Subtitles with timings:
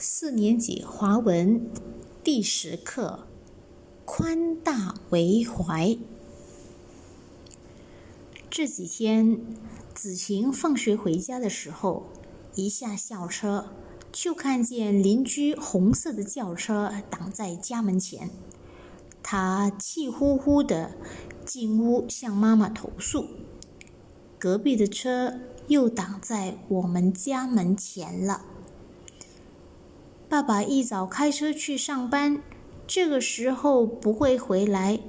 [0.00, 1.72] 四年级华文
[2.22, 3.26] 第十课：
[4.04, 5.98] 宽大为怀。
[8.48, 9.40] 这几天，
[9.92, 12.06] 子晴放学回家的时候，
[12.54, 13.70] 一下校车
[14.12, 18.30] 就看见邻居红色的轿车挡在家门前，
[19.20, 20.92] 他气呼呼的
[21.44, 23.26] 进屋向妈妈投诉
[24.38, 28.44] ：“隔壁的车又挡在我们家门前了。”
[30.28, 32.42] 爸爸一早开车去上班，
[32.86, 35.00] 这个时候不会回来，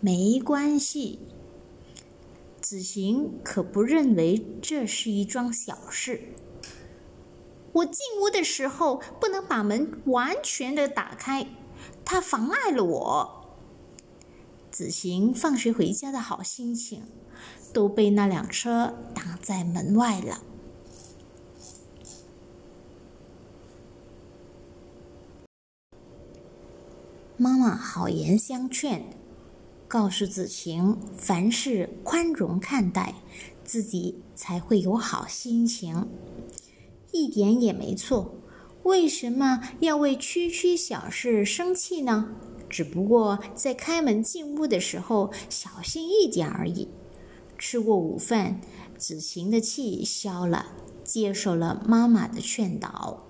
[0.00, 1.20] 没关系。
[2.60, 6.20] 子行可不认为这是一桩小事。
[7.72, 11.46] 我进屋的时候不能把门完全的打开，
[12.04, 13.56] 它妨碍了我。
[14.72, 17.04] 子行放学回家的好心情
[17.72, 20.40] 都被那辆车挡在门外了。
[27.36, 29.04] 妈妈好言相劝，
[29.88, 33.14] 告诉子晴，凡事宽容看待，
[33.64, 36.08] 自己才会有好心情。
[37.10, 38.34] 一点也没错。
[38.84, 42.28] 为什么要为区区小事生气呢？
[42.68, 46.88] 只不过在开门进屋的时候小心一点而已。
[47.58, 48.60] 吃过午饭，
[48.98, 50.66] 子晴的气消了，
[51.04, 53.24] 接受了妈妈的劝导。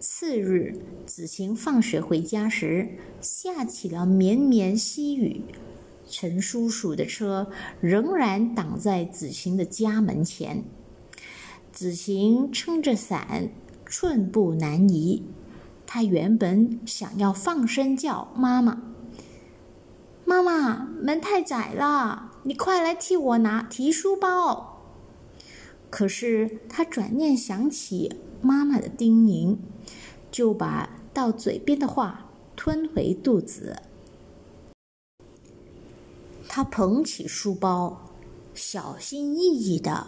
[0.00, 5.42] 次日，子晴放学回家时，下起了绵绵细雨。
[6.08, 7.50] 陈叔叔的车
[7.82, 10.64] 仍然挡在子晴的家门前。
[11.70, 13.50] 子晴撑着伞，
[13.86, 15.22] 寸步难移。
[15.86, 18.80] 他原本想要放声叫妈妈
[20.24, 24.69] ：“妈妈，门太窄了，你快来替我拿提书包。”
[25.90, 29.58] 可是他转念想起妈妈的叮咛。
[30.32, 33.82] 就把到嘴边的话吞回肚子。
[36.48, 38.00] 他捧起书包，
[38.54, 40.06] 小心翼翼的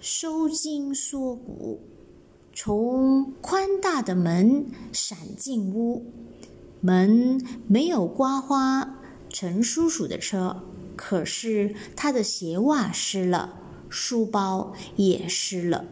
[0.00, 1.80] 收筋缩骨，
[2.52, 6.04] 从宽大的门闪进屋。
[6.80, 8.98] 门没有刮花
[9.28, 10.64] 陈叔叔的车，
[10.96, 13.60] 可是他的鞋袜湿了，
[13.96, 15.86] 书包也湿了。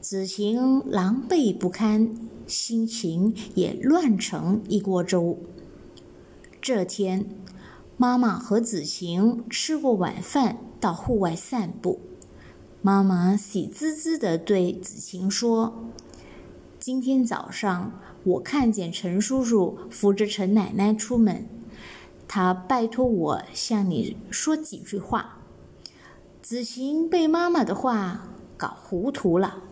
[0.00, 2.16] 子晴狼狈不堪，
[2.48, 5.38] 心情也乱成一锅粥。
[6.60, 7.24] 这天，
[7.96, 12.00] 妈妈和子晴吃过晚饭，到户外散步。
[12.82, 15.92] 妈妈喜滋滋地对子晴说
[16.80, 21.46] ：“今天早上，我看见陈叔叔扶着陈奶奶出门，
[22.26, 25.38] 他拜托我向你说几句话。”
[26.52, 29.62] 子晴被妈妈的话搞糊涂了。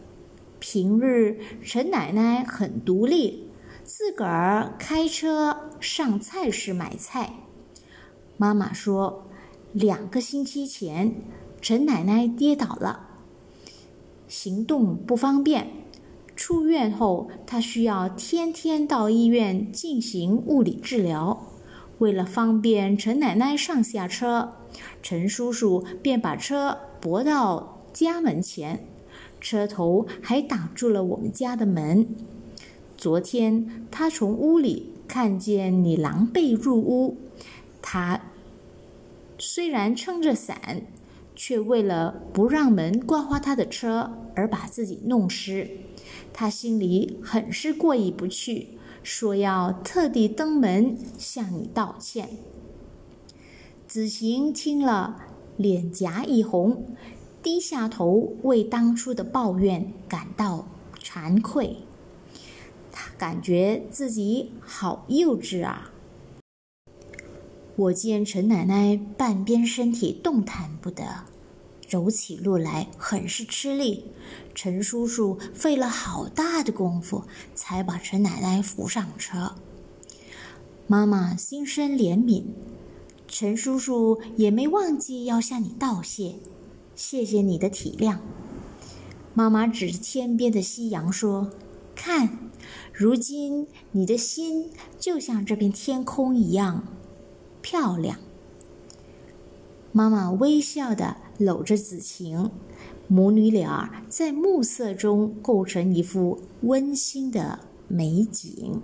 [0.58, 3.50] 平日陈奶奶很独立，
[3.84, 7.34] 自个儿开车上菜市买菜。
[8.38, 9.26] 妈妈说，
[9.74, 11.16] 两个星期前
[11.60, 13.08] 陈奶奶跌倒了，
[14.26, 15.70] 行动不方便。
[16.34, 21.42] 出院后，她需要天天到医院进行物理治疗。
[22.00, 24.52] 为了方便陈奶奶上下车，
[25.02, 28.86] 陈叔叔便把车泊到家门前。
[29.38, 32.06] 车头还挡住了我们家的门。
[32.96, 37.18] 昨天他从屋里看见你狼狈入屋，
[37.82, 38.20] 他
[39.38, 40.82] 虽然撑着伞，
[41.36, 45.70] 却为了不让门刮花他的车而把自己弄湿。
[46.32, 48.68] 他心里很是过意不去，
[49.02, 52.28] 说要特地登门向你道歉。
[53.86, 55.22] 子行听了，
[55.56, 56.96] 脸颊一红。
[57.42, 60.66] 低下头，为当初的抱怨感到
[61.02, 61.78] 惭愧。
[62.92, 65.90] 他感觉自己好幼稚啊！
[67.76, 71.24] 我见陈奶奶半边身体动弹不得，
[71.90, 74.06] 走起路来很是吃力。
[74.54, 79.56] 陈叔叔费了好大的功夫，才把陈奶奶扶上车。
[80.86, 82.44] 妈妈心生怜悯，
[83.28, 86.36] 陈叔叔也没忘记要向你道谢。
[86.94, 88.18] 谢谢你的体谅，
[89.34, 91.50] 妈妈指着天边的夕阳说
[91.96, 92.50] ：“看，
[92.92, 96.84] 如今你的心就像这片天空一样
[97.62, 98.18] 漂亮。”
[99.92, 102.50] 妈妈微笑的搂着子晴，
[103.08, 107.58] 母女俩在暮色中构成一幅温馨的
[107.88, 108.80] 美景。